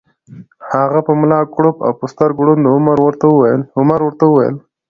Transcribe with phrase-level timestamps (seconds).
[0.75, 2.75] هغه په ملا کړوپ او سترګو ړوند و،
[3.83, 4.55] عمر ورته وویل: